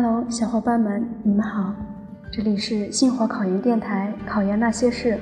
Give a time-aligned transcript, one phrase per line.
[0.00, 1.74] Hello，小伙伴们，你们好，
[2.30, 5.14] 这里是星火考研电台《考研那些事》。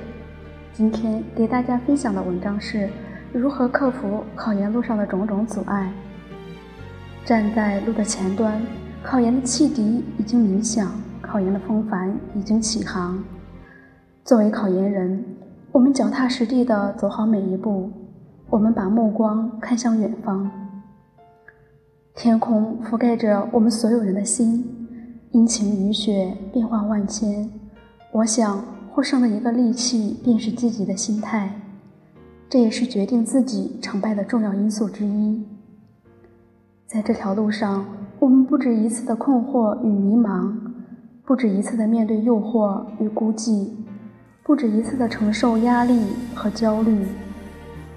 [0.71, 2.87] 今天给大家分享的文章是
[3.33, 5.91] 如何克服考研路上的种种阻碍。
[7.25, 8.61] 站在路的前端，
[9.01, 10.91] 考研的汽笛已经鸣响，
[11.21, 13.17] 考研的风帆已经起航。
[14.23, 15.25] 作为考研人，
[15.71, 17.91] 我们脚踏实地地走好每一步，
[18.47, 20.47] 我们把目光看向远方。
[22.13, 24.76] 天空覆盖着我们所有人的心，
[25.37, 27.47] 阴晴雨雪，变化万千。
[28.11, 28.59] 我想，
[28.89, 31.61] 获胜的一个利器便是积极的心态，
[32.49, 35.45] 这也是决定自己成败的重要因素之一。
[36.87, 37.85] 在这条路上，
[38.17, 40.51] 我们不止一次的困惑与迷茫，
[41.23, 43.69] 不止一次的面对诱惑与孤寂，
[44.41, 46.01] 不止一次的承受压力
[46.33, 47.05] 和焦虑，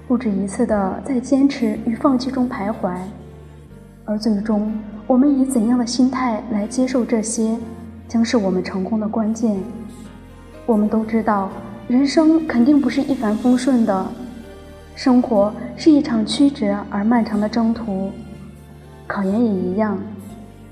[0.07, 2.95] 不止一次的在坚持与放弃中徘徊。
[4.05, 4.71] 而最终，
[5.11, 7.57] 我们以怎样的心态来接受这些，
[8.07, 9.61] 将是我们成功的关键。
[10.65, 11.49] 我们都知道，
[11.89, 14.05] 人生肯定不是一帆风顺的，
[14.95, 18.09] 生活是一场曲折而漫长的征途，
[19.05, 19.99] 考研也一样。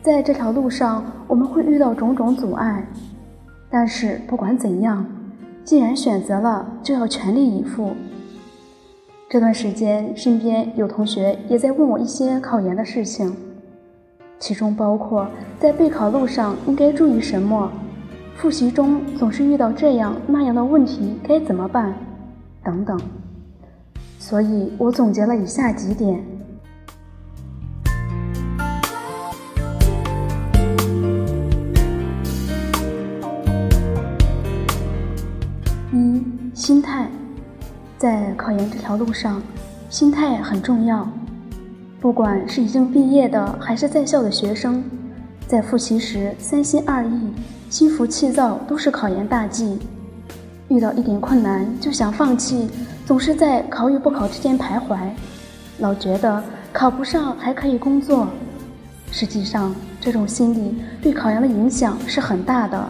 [0.02, 2.88] 在这条路上，我们会遇到种种阻碍，
[3.70, 5.06] 但是不管怎样，
[5.66, 7.92] 既然选择了，就要全力以赴。
[9.30, 13.36] 这段时间，身边有同学也在问我一些考研的事情，
[14.40, 15.28] 其中包括
[15.60, 17.70] 在备考路上应该注意什么，
[18.36, 21.94] 复习中总是遇到这样那样的问题该怎么办，
[22.64, 22.98] 等等。
[24.18, 26.24] 所以我总结了以下几点：
[35.92, 36.24] 一、
[36.54, 37.10] 心态。
[37.98, 39.42] 在考研这条路上，
[39.90, 41.06] 心态很重要。
[42.02, 44.82] 不管是已经毕业的，还是在校的学生，
[45.46, 47.34] 在复习时三心二意、
[47.70, 49.78] 心浮气躁，都是考研大忌。
[50.70, 52.70] 遇到一点困难就想放弃，
[53.06, 54.98] 总是在考与不考之间徘徊，
[55.80, 58.30] 老觉得考不上还可以工作。
[59.12, 62.90] 实际上，这种心理对考研的影响是很大的。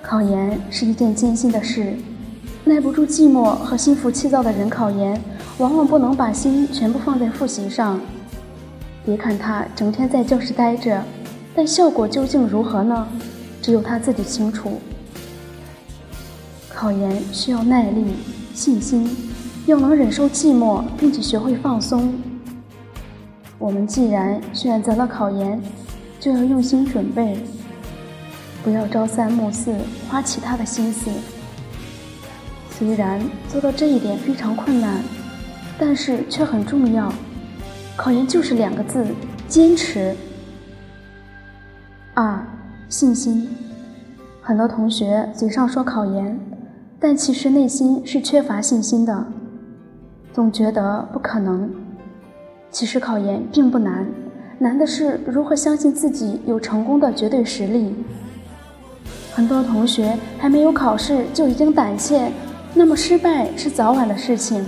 [0.00, 1.94] 考研是一件艰辛的事。
[2.68, 5.18] 耐不住寂寞和心浮气躁的人，考研
[5.56, 7.98] 往往不能把心全部放在复习上。
[9.06, 11.02] 别看他整天在教室待着，
[11.56, 13.08] 但效果究竟如何呢？
[13.62, 14.80] 只有他自己清楚。
[16.68, 18.04] 考研需要耐力、
[18.52, 19.16] 信心，
[19.64, 22.12] 要能忍受寂寞，并且学会放松。
[23.58, 25.58] 我们既然选择了考研，
[26.20, 27.38] 就要用心准备，
[28.62, 29.74] 不要朝三暮四，
[30.10, 31.10] 花其他的心思。
[32.78, 35.02] 虽然做到这一点非常困难，
[35.80, 37.12] 但是却很重要。
[37.96, 39.04] 考研就是两个字：
[39.48, 40.14] 坚持。
[42.14, 42.40] 二、
[42.88, 43.48] 信心。
[44.40, 46.38] 很多同学嘴上说考研，
[47.00, 49.26] 但其实内心是缺乏信心的，
[50.32, 51.68] 总觉得不可能。
[52.70, 54.06] 其实考研并不难，
[54.56, 57.92] 难的是如何相信自己有成功的绝对实力。
[59.34, 62.30] 很多同学还没有考试就已经胆怯。
[62.74, 64.64] 那么失败是早晚的事情。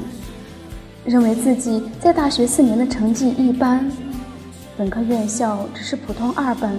[1.05, 3.91] 认为自己在大学四年的成绩一般，
[4.77, 6.79] 本科院校只是普通二本，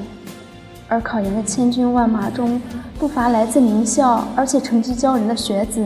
[0.87, 2.61] 而考研的千军万马中
[2.99, 5.83] 不乏来自名校而且成绩骄人的学子，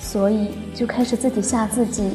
[0.00, 2.14] 所以就开始自己吓自己。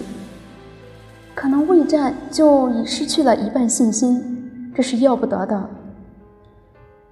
[1.34, 5.70] 可能未战就已失去了一半信心，这是要不得的。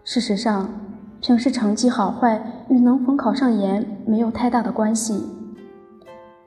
[0.04, 0.70] 事实上。
[1.28, 5.26] 平时成绩好坏与能否考上研没有太大的关系。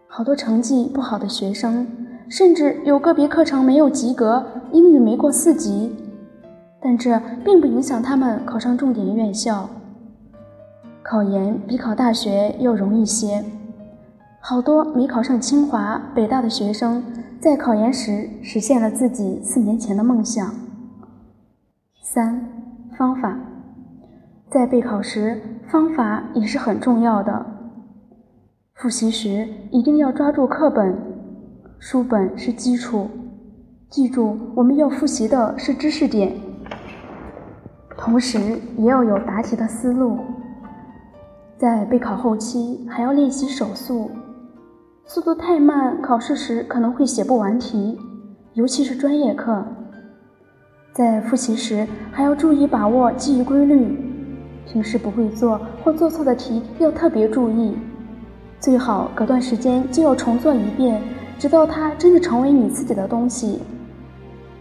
[0.08, 1.86] 好多成绩不好的学生，
[2.30, 4.42] 甚至有个别课程没有及格，
[4.72, 5.94] 英语没过四级，
[6.80, 9.68] 但这并不影响他们考上重点院校。
[11.02, 13.44] 考研比考大学要容易些。
[14.40, 17.04] 好多没考上清华、北大的学生，
[17.38, 20.50] 在考研时实现了自己四年前的梦想。
[22.00, 22.42] 三
[22.96, 23.36] 方法。
[24.50, 27.46] 在备考时，方法也是很重要的。
[28.74, 30.92] 复习时一定要抓住课本，
[31.78, 33.08] 书本是基础。
[33.88, 36.34] 记住，我们要复习的是知识点，
[37.96, 38.40] 同时
[38.76, 40.18] 也要有答题的思路。
[41.56, 44.10] 在备考后期，还要练习手速，
[45.04, 47.96] 速度太慢，考试时可能会写不完题，
[48.54, 49.64] 尤其是专业课。
[50.92, 54.09] 在复习时，还要注意把握记忆规律。
[54.72, 57.74] 平时不会做或做错的题要特别注意，
[58.60, 61.02] 最好隔段时间就要重做一遍，
[61.38, 63.58] 直到它真的成为你自己的东西。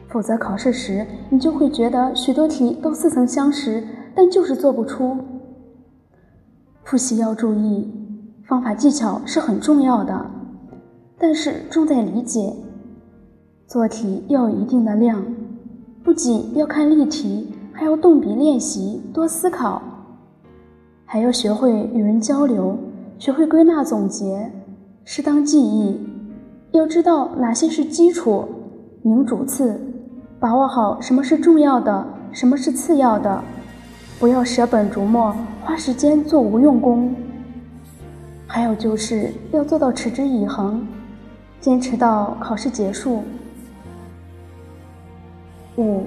[0.08, 3.84] 否则考试时你就会觉得许多题都似曾相识，
[4.16, 5.16] 但就是做不出。
[6.84, 7.88] 复习要注意，
[8.48, 10.26] 方法技巧是很重要的，
[11.20, 12.52] 但是重在理解。
[13.68, 15.24] 做题要有一定的量，
[16.04, 19.80] 不仅要看例题，还要动笔练习，多思考，
[21.12, 22.78] 还要学会与人交流，
[23.18, 24.52] 学会归纳总结，
[25.04, 26.00] 适当记忆，
[26.70, 28.48] 要知道哪些是基础，
[29.02, 29.82] 明主次，
[30.40, 33.44] 把握好什么是重要的，什么是次要的，
[34.20, 37.16] 不要舍本逐末，花时间做无用功。
[38.46, 40.88] 还有就是要做到持之以恒，
[41.60, 43.24] 坚持到考试结束。
[45.76, 46.04] 五，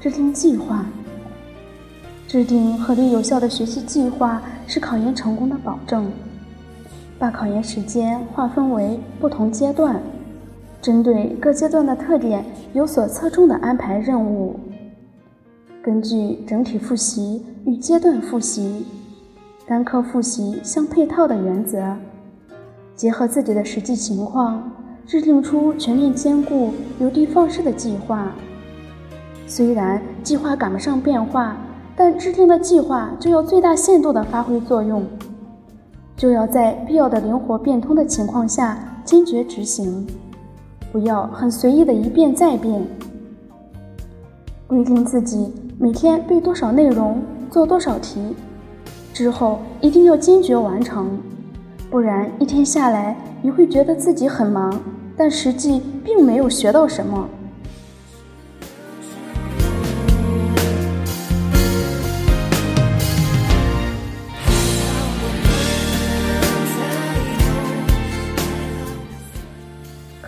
[0.00, 0.86] 制定计划。
[2.30, 6.08] 制定合理有效的学习计划是考研成功的保证。
[7.18, 10.00] 把考研时间划分为不同阶段，
[10.80, 14.60] 针对各阶段的特点有所侧重的安排任务。
[15.82, 18.86] 根据整体复习与阶段复习、
[19.66, 21.96] 单科复习相配套的原则，
[22.94, 24.70] 结合自己的实际情况，
[25.04, 28.30] 制定出全面兼顾、有的放矢的计划。
[29.48, 31.56] 虽然计划赶不上变化，
[32.02, 35.04] 但制定的计划就要最大限度地发挥作用，
[36.16, 40.06] 就要在必要的灵活变通的情况下坚决执行，
[40.90, 42.82] 不要很随意的一变再变。
[44.66, 47.20] 规定自己每天背多少内容，
[47.50, 48.34] 做多少题，
[49.12, 51.18] 之后一定要坚决完成，
[51.90, 54.72] 不然一天下来你会觉得自己很忙，
[55.18, 57.28] 但实际并没有学到什么。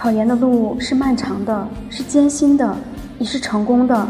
[0.02, 2.76] 考研的路是漫长的，是艰辛的，
[3.20, 4.08] 也是成功的。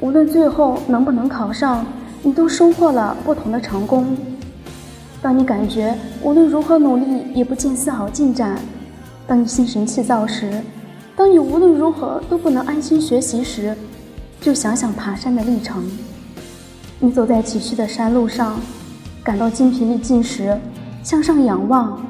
[0.00, 1.84] 无论最后能不能考上，
[2.22, 4.16] 你都收获了不同的成功。
[5.20, 8.58] 当你感觉无论如何努力也不见丝毫进展，
[9.26, 10.50] 当你心神气躁时，
[11.14, 13.76] 当你无论如何都不能安心学习时，
[14.40, 15.84] 就想想爬山的历程。
[16.98, 18.58] 你走在崎岖的山路上，
[19.22, 20.58] 感到筋疲力尽时，
[21.02, 22.07] 向上仰望。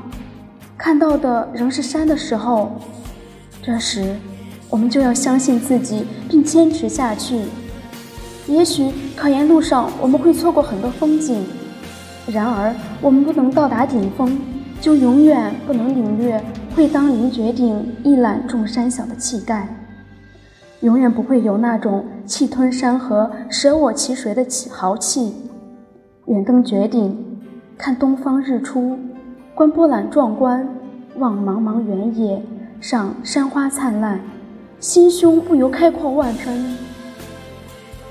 [0.79, 2.71] 看到的仍是山的时候，
[3.61, 4.15] 这时
[4.71, 7.41] 我们就要相信自己，并坚持下去。
[8.47, 11.45] 也许考研路上我们会错过很多风景，
[12.29, 12.73] 然而
[13.03, 14.39] 我们不能到达顶峰，
[14.81, 16.41] 就永远不能领略
[16.77, 19.69] “会当凌绝顶，一览众山小”的气概，
[20.81, 25.35] 永远不会有那种气吞山河、舍我其谁的豪气。
[26.27, 27.19] 远登绝顶，
[27.77, 28.97] 看东方日出。
[29.59, 30.65] 观波澜壮观，
[31.17, 32.41] 望茫茫原野，
[32.81, 34.21] 赏山花灿烂，
[34.79, 36.77] 心胸不由开阔万分。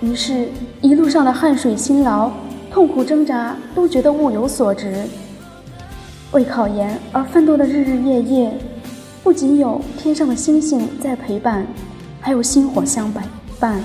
[0.01, 0.49] 于是，
[0.81, 2.29] 一路上的汗水辛劳、
[2.69, 5.05] 痛苦挣扎，都觉得物有所值。
[6.33, 8.53] 为考研而奋斗的日日夜夜，
[9.23, 11.65] 不仅有天上的星星在陪伴，
[12.19, 13.09] 还有星火相
[13.57, 13.79] 伴。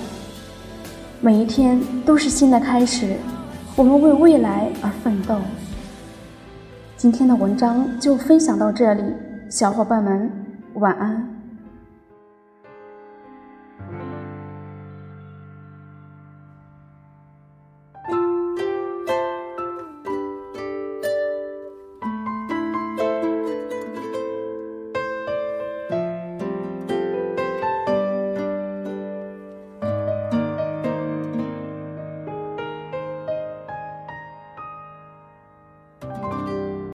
[1.20, 3.14] 每一天都是新的开始，
[3.76, 5.36] 我们为未来而奋斗。
[7.02, 9.02] 今天的文章就分享到这里，
[9.50, 10.30] 小伙伴们
[10.74, 11.41] 晚安。